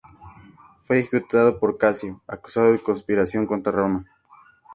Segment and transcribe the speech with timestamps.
[0.77, 4.03] Fue ejecutado por Casio, acusado de conspiración contra Roma.